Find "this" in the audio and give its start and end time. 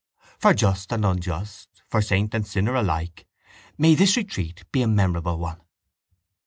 3.93-4.17